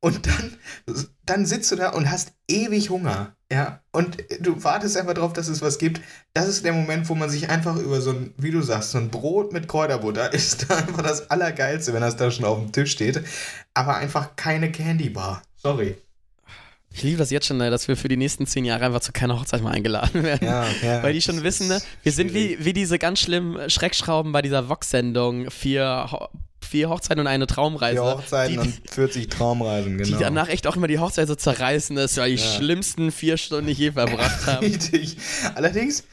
[0.00, 3.36] Und dann, dann sitzt du da und hast ewig Hunger.
[3.50, 6.00] Ja, und du wartest einfach drauf, dass es was gibt.
[6.34, 8.98] Das ist der Moment, wo man sich einfach über so ein, wie du sagst, so
[8.98, 12.92] ein Brot mit Kräuterbutter ist einfach das Allergeilste, wenn das da schon auf dem Tisch
[12.92, 13.22] steht.
[13.74, 15.42] Aber einfach keine Candy Bar.
[15.56, 15.96] Sorry.
[16.96, 19.12] Ich liebe das jetzt schon, ne, dass wir für die nächsten zehn Jahre einfach zu
[19.12, 20.46] keiner Hochzeit mal eingeladen werden.
[20.46, 21.02] Ja, ja.
[21.02, 24.70] Weil die schon wissen, ne, wir sind wie, wie diese ganz schlimmen Schreckschrauben bei dieser
[24.70, 26.28] Vox-Sendung, vier,
[26.60, 27.94] vier Hochzeiten und eine Traumreise.
[27.94, 30.16] Die Hochzeiten die, und 40 Traumreisen, genau.
[30.16, 32.38] die danach echt auch immer die Hochzeit so zerreißen, dass wir die Ja.
[32.38, 34.66] schlimmsten vier Stunden, die ich je verbracht habe.
[34.66, 35.16] Richtig.
[35.54, 36.04] Allerdings,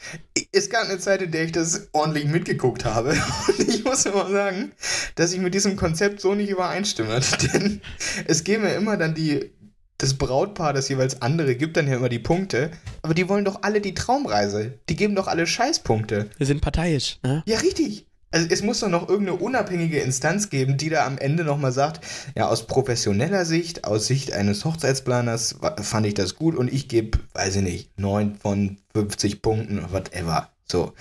[0.52, 3.10] es gab eine Zeit, in der ich das ordentlich mitgeguckt habe.
[3.58, 4.72] Und ich muss immer sagen,
[5.16, 7.20] dass ich mit diesem Konzept so nicht übereinstimme.
[7.52, 7.80] Denn
[8.26, 9.50] es geben ja immer dann die,
[9.98, 12.70] das Brautpaar, das jeweils andere, gibt dann ja immer die Punkte.
[13.02, 14.78] Aber die wollen doch alle die Traumreise.
[14.88, 16.30] Die geben doch alle Scheißpunkte.
[16.36, 17.18] Wir sind parteiisch.
[17.22, 17.42] Ne?
[17.46, 18.06] Ja, richtig.
[18.34, 22.04] Also es muss doch noch irgendeine unabhängige Instanz geben, die da am Ende nochmal sagt,
[22.34, 27.18] ja, aus professioneller Sicht, aus Sicht eines Hochzeitsplaners fand ich das gut und ich gebe,
[27.34, 30.50] weiß ich nicht, 9 von 50 Punkten, whatever.
[30.68, 30.94] So.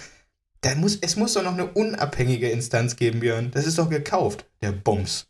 [0.61, 3.49] Da muss, es muss doch noch eine unabhängige Instanz geben, Björn.
[3.49, 5.25] Das ist doch gekauft, der Bums.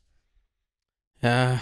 [1.22, 1.62] Ja,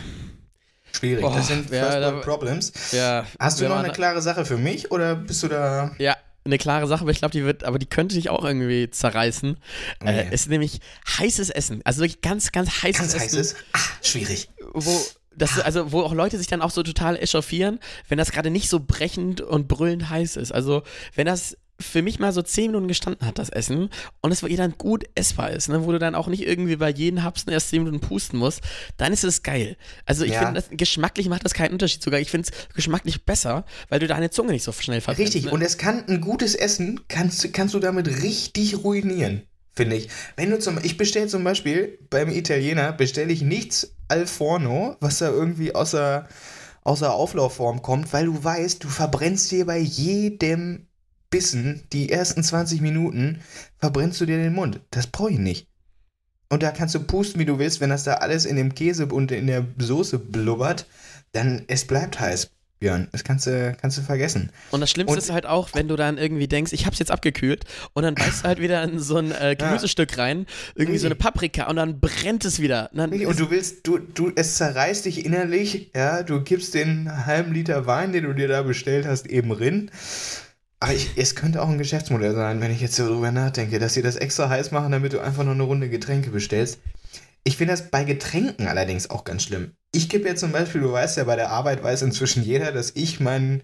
[0.91, 1.21] Schwierig.
[1.23, 2.71] Boah, das sind ja, First da- World Problems.
[2.91, 3.25] ja.
[3.39, 5.91] Hast du noch eine klare Sache für mich oder bist du da...
[5.99, 8.89] Ja, eine klare Sache, aber ich glaube, die wird, aber die könnte sich auch irgendwie
[8.89, 9.57] zerreißen.
[9.99, 10.27] Äh, Okay.
[10.31, 10.79] ist nämlich
[11.19, 11.81] heißes Essen.
[11.85, 13.37] Also wirklich ganz, ganz heißes Ganz Essen.
[13.39, 13.55] heißes?
[13.73, 14.49] Ah, schwierig.
[14.73, 14.99] wo
[15.33, 18.67] das, also wo auch Leute sich dann auch so total echauffieren, wenn das gerade nicht
[18.69, 20.51] so brechend und brüllend heiß ist.
[20.51, 20.83] Also
[21.15, 23.89] wenn das für mich mal so 10 Minuten gestanden hat, das Essen,
[24.21, 26.89] und es wirklich dann gut essbar ist, ne, wo du dann auch nicht irgendwie bei
[26.89, 28.61] jedem Hapsen erst 10 Minuten pusten musst,
[28.97, 29.77] dann ist es geil.
[30.05, 30.45] Also ich Ja.
[30.45, 32.01] finde, geschmacklich macht das keinen Unterschied.
[32.03, 35.33] Sogar ich finde es geschmacklich besser, weil du deine Zunge nicht so schnell verbrennst.
[35.35, 35.51] Richtig, ne?
[35.51, 40.09] und es kann ein gutes Essen, kannst, du- kannst du damit richtig ruinieren, finde ich.
[40.35, 45.19] Wenn du zum, ich bestelle zum Beispiel beim Italiener, bestelle ich nichts al forno, was
[45.19, 46.27] da irgendwie außer,
[46.83, 50.87] außer Auflaufform kommt, weil du weißt, du verbrennst dir bei jedem
[51.31, 53.39] Bissen, die ersten 20 Minuten,
[53.79, 54.79] verbrennst du dir den Mund.
[54.91, 55.67] Das brauche ich nicht.
[56.49, 59.05] Und da kannst du pusten, wie du willst, wenn das da alles in dem Käse
[59.07, 60.85] und in der Soße blubbert,
[61.31, 63.07] dann es bleibt heiß, Björn.
[63.13, 64.51] Das kannst du, kannst du vergessen.
[64.71, 67.09] Und das Schlimmste Und- ist halt auch, wenn du dann irgendwie denkst, ich hab's jetzt
[67.11, 67.63] abgekühlt
[67.93, 71.15] und dann beißt du halt wieder in so ein äh, Gemüsestück rein, irgendwie so eine
[71.15, 72.89] Paprika und dann brennt es wieder.
[72.91, 77.53] Und Und du willst, du, du, es zerreißt dich innerlich, ja, du gibst den halben
[77.53, 79.89] Liter Wein, den du dir da bestellt hast, eben rin.
[80.81, 83.93] Aber ich, es könnte auch ein Geschäftsmodell sein, wenn ich jetzt so drüber nachdenke, dass
[83.93, 86.79] sie das extra heiß machen, damit du einfach noch eine Runde Getränke bestellst.
[87.43, 89.73] Ich finde das bei Getränken allerdings auch ganz schlimm.
[89.93, 92.95] Ich gebe jetzt zum Beispiel, du weißt ja, bei der Arbeit weiß inzwischen jeder, dass
[92.95, 93.61] ich mein,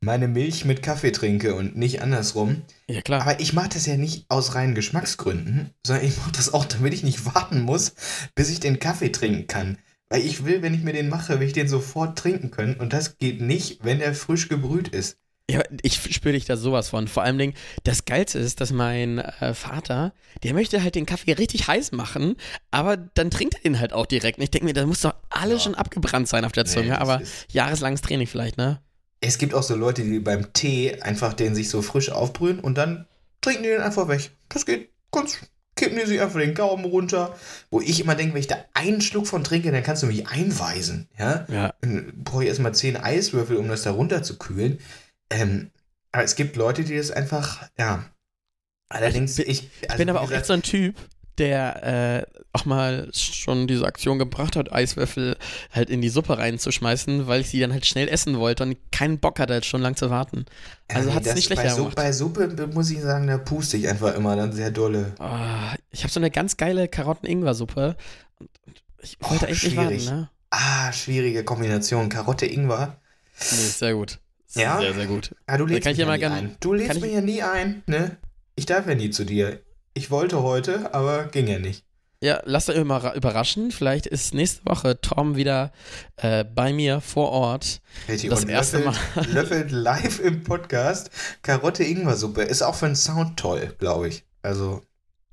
[0.00, 2.62] meine Milch mit Kaffee trinke und nicht andersrum.
[2.88, 3.22] Ja, klar.
[3.22, 6.94] Aber ich mache das ja nicht aus reinen Geschmacksgründen, sondern ich mache das auch, damit
[6.94, 7.94] ich nicht warten muss,
[8.34, 9.78] bis ich den Kaffee trinken kann.
[10.08, 12.74] Weil ich will, wenn ich mir den mache, will ich den sofort trinken können.
[12.74, 15.18] Und das geht nicht, wenn der frisch gebrüht ist.
[15.48, 17.06] Ja, ich spüre dich da sowas von.
[17.06, 17.52] Vor allem,
[17.84, 22.34] das Geilste ist, dass mein äh, Vater, der möchte halt den Kaffee richtig heiß machen,
[22.72, 24.38] aber dann trinkt er den halt auch direkt.
[24.38, 25.60] Und ich denke mir, da muss doch alles Ja.
[25.60, 28.80] schon abgebrannt sein auf der Nee, Zunge, das aber jahreslanges Training vielleicht, ne?
[29.20, 32.76] Es gibt auch so Leute, die beim Tee einfach den sich so frisch aufbrühen und
[32.76, 33.06] dann
[33.40, 34.30] trinken die den einfach weg.
[34.48, 35.38] Das geht ganz,
[35.76, 37.36] kippen die sich einfach den Gaumen runter.
[37.70, 40.26] Wo ich immer denke, wenn ich da einen Schluck von trinke, dann kannst du mich
[40.26, 41.08] einweisen.
[41.16, 41.46] Ja?
[41.48, 41.72] Ja.
[41.82, 44.78] Dann brauche ich erstmal zehn Eiswürfel, um das da runter zu kühlen.
[45.30, 45.70] Ähm,
[46.12, 48.04] aber es gibt Leute, die das einfach, ja.
[48.88, 50.94] Allerdings, ich, Ich also bin aber auch echt so ein Typ,
[51.38, 55.36] der äh, auch mal schon diese Aktion gebracht hat, Eiswürfel
[55.72, 59.18] halt in die Suppe reinzuschmeißen, weil ich sie dann halt schnell essen wollte und keinen
[59.18, 60.46] Bock hatte, halt schon lang zu warten.
[60.88, 61.96] Also hat es nicht bei, schlechter Suppe, gemacht.
[61.96, 65.14] bei Suppe muss ich sagen, da puste ich einfach immer dann sehr dolle.
[65.18, 67.96] Ah, ich habe so eine ganz geile Karotten-Ingwer-Suppe.
[69.02, 70.06] Ich Oh, wollte echt nicht schwierig.
[70.06, 70.30] warten, ne?
[70.50, 72.08] Ah, schwierige Kombination.
[72.08, 72.96] Karotte, Ingwer.
[73.50, 74.20] Nee, sehr gut.
[74.56, 74.78] Ja?
[74.80, 75.34] Sehr, sehr gut.
[75.46, 76.56] Ah, du lädst mich ja mal nie gern- ein.
[76.60, 78.16] Du lädst mich ja nie ein, ne?
[78.54, 79.60] Ich darf ja nie zu dir.
[79.94, 81.84] Ich wollte heute, aber ging ja nicht.
[82.22, 83.70] Ja, lasst euch mal ra- überraschen.
[83.70, 85.70] Vielleicht ist nächste Woche Tom wieder
[86.16, 87.80] äh, bei mir vor Ort.
[88.08, 91.10] Richtig, Das erste löffelt, löffelt live im Podcast
[91.42, 92.42] Karotte-Ingwer-Suppe.
[92.42, 94.24] Ist auch für den Sound toll, glaube ich.
[94.42, 94.82] Also,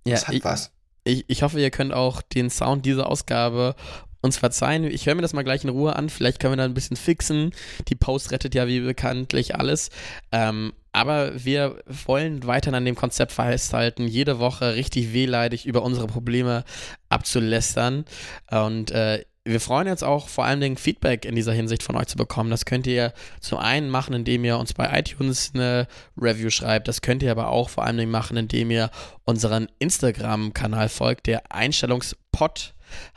[0.06, 0.72] Ja, das hat ich, was.
[1.06, 3.76] ich, ich hoffe, ihr könnt auch den Sound dieser Ausgabe
[4.24, 4.86] uns verzeihen.
[4.86, 6.10] Ich höre mir das mal gleich in Ruhe an.
[6.10, 7.52] Vielleicht können wir da ein bisschen fixen.
[7.90, 9.90] Die Post rettet ja wie bekanntlich alles.
[10.32, 16.08] Ähm, aber wir wollen weiterhin an dem Konzept festhalten, jede Woche richtig wehleidig über unsere
[16.08, 16.64] Probleme
[17.10, 18.06] abzulästern.
[18.50, 22.08] Und äh, wir freuen uns auch vor allen Dingen Feedback in dieser Hinsicht von euch
[22.08, 22.50] zu bekommen.
[22.50, 26.88] Das könnt ihr zum einen machen, indem ihr uns bei iTunes eine Review schreibt.
[26.88, 28.90] Das könnt ihr aber auch vor allen Dingen machen, indem ihr
[29.26, 32.74] unseren Instagram-Kanal folgt, der Einstellungspot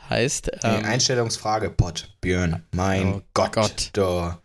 [0.09, 0.51] heißt.
[0.63, 2.63] Die Einstellungsfrage, Pott, Björn.
[2.73, 3.53] Mein Oh Gott.
[3.53, 3.89] Gott.
[3.93, 4.41] Da.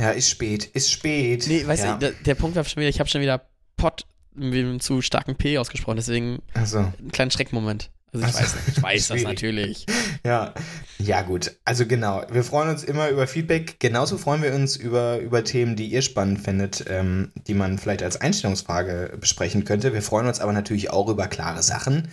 [0.00, 1.44] Ja, ist spät, ist spät.
[1.46, 1.92] nee, weißt ja.
[1.92, 3.42] du, der, der Punkt war schon wieder, ich habe schon wieder
[3.76, 7.90] Pot mit einem zu starken P ausgesprochen, deswegen Also, einen kleinen Schreckmoment.
[8.22, 9.86] Also ich Ach so, weiß, ich weiß das natürlich.
[10.24, 10.54] ja.
[10.98, 11.52] Ja, gut.
[11.64, 12.24] Also genau.
[12.30, 13.78] Wir freuen uns immer über Feedback.
[13.78, 18.02] Genauso freuen wir uns über, über Themen, die ihr spannend findet, ähm, die man vielleicht
[18.02, 19.92] als Einstellungsfrage besprechen könnte.
[19.92, 22.08] Wir freuen uns aber natürlich auch über klare Sachen.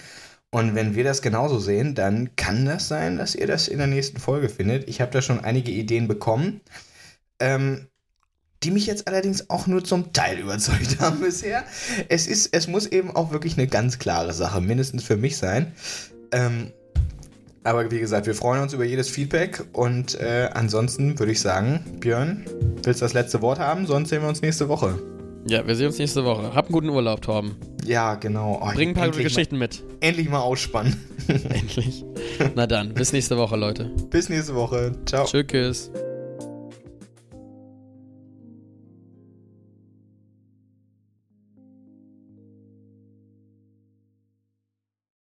[0.52, 3.88] Und wenn wir das genauso sehen, dann kann das sein, dass ihr das in der
[3.88, 4.88] nächsten Folge findet.
[4.88, 6.62] Ich habe da schon einige Ideen bekommen,
[7.40, 7.88] ähm,
[8.64, 11.64] die mich jetzt allerdings auch nur zum Teil überzeugt haben bisher.
[12.10, 15.74] Es ist, es muss eben auch wirklich eine ganz klare Sache, mindestens für mich sein.
[16.32, 16.72] Ähm,
[17.64, 21.80] aber wie gesagt, wir freuen uns über jedes Feedback und äh, ansonsten würde ich sagen,
[22.00, 22.46] Björn,
[22.84, 23.86] willst du das letzte Wort haben?
[23.86, 25.00] Sonst sehen wir uns nächste Woche.
[25.46, 26.54] Ja, wir sehen uns nächste Woche.
[26.54, 27.56] Habt einen guten Urlaub, Torben.
[27.86, 28.62] Ja, genau.
[28.62, 29.82] Oh, Bring ein paar gute Geschichten mit.
[29.82, 30.96] Mal, endlich mal ausspannen.
[31.28, 32.04] Endlich.
[32.56, 33.92] Na dann, bis nächste Woche, Leute.
[34.10, 34.94] Bis nächste Woche.
[35.06, 35.26] Ciao.
[35.26, 35.92] Tschüss.